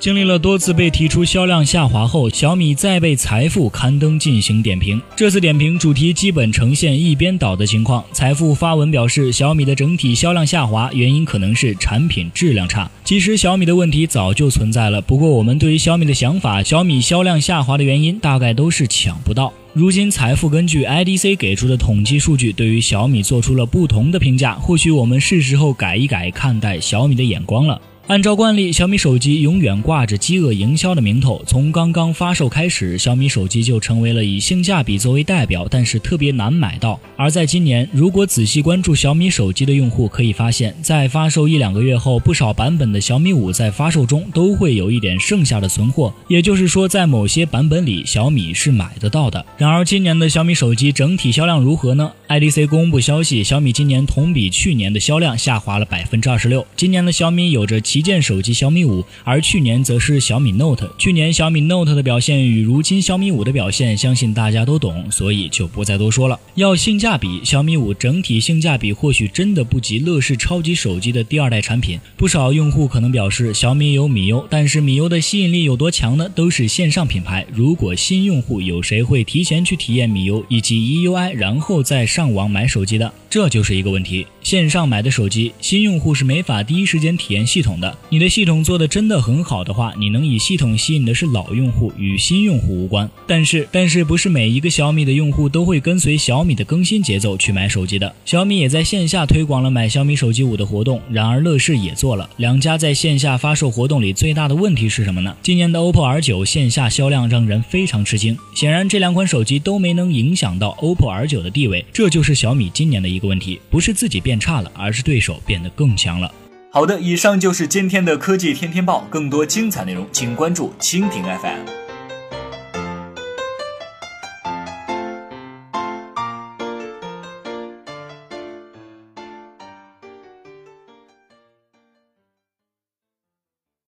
[0.00, 5.02] 经历了多次被提出销量下滑后，小米再被财富刊登进行点评。
[5.16, 8.04] 这次点评主题基本呈现一边倒的情况。
[8.12, 12.88] 财富发文表示，小米的整体销量下滑原因可能是产品质量差。
[13.02, 19.52] 其实小米的问题早就存在了，不过我们对于小米的想法，小米销量下滑的原因大概都是抢不到。
[19.72, 24.54] 如今财富根据 IDC 给出的统计数据，对于小米做出了不同的评价。
[24.54, 27.80] 或许我们是时候改一改看待小米的眼光了。
[28.08, 31.42] 按照惯例，小米手机永远挂着饥饿营销的名头。
[31.46, 36.98] 从刚刚发售开始，小米手机就成为了以性价比作为代表，但是特别难买到。
[37.18, 46.10] 而在今年，如果仔细关注小米手机的用户可以发现，在发售一两个月后，不少版本的小米五在发售中都会有一点剩下的存货。
[46.28, 49.44] 也就是说，在某些版本里，小米是买得到的。
[49.58, 56.66] 然而，今年的小米手机整体销量如何呢？IDC 公布消息，小米今年同比去年的销量下滑了百分之二十六。
[56.74, 60.88] 今年的小米有着七旗舰手机小米五，而去年则是小米 Note。
[60.96, 66.38] 去年小米 Note 的表现与如今小米五的表现，相信大家都懂，所以就不再多说了。
[66.54, 71.98] 要性价比，小米五整体性价比或许真的不及乐视超级手机的第二代产品。
[72.16, 76.30] 不少用户可能表示小米有米优，但是米优的吸引力有多强呢？
[76.32, 83.12] 都是线上品牌，如果新用户有谁会提前去体验米优以及 EUI，然后再上网买手机的？
[83.28, 84.24] 这就是一个问题。
[84.48, 87.98] 线上买的手机，新用户是没法第一时间体验系统的。
[88.08, 93.06] 你的系统做的真的很好的话，你能以系统吸引的是老用户，与新用户无关。
[93.26, 98.14] 但是，但是不是每一个小米的用户都会跟随小米的更新节奏去买手机的。
[98.24, 102.30] 小米也在线下推广了买小米手机五的活动，然而乐视也做了。
[102.38, 105.36] 两家在线下发售活动里最大的问题是什么呢？
[105.42, 108.34] 今年的 OPPO R9 线下销量让人非常吃惊。
[108.54, 116.32] 显然，这两款手机都没能影响到 OPPO R9 的地位，这就是小米今年的一个问题，不是自己变差了，而是对手变得更强了。
[116.70, 119.06] 好的，以上就是今天的科技天天报。
[119.10, 121.87] 更多精彩内容，请关注蜻蜓 FM。